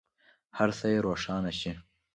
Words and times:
هر 0.57 0.69
څه 0.77 0.85
یې 0.93 0.99
روښانه 1.05 1.51
شي. 1.59 1.71